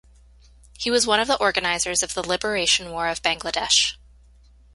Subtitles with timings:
[0.79, 3.97] He was one of the organizers of the Liberation War of Bangladesh.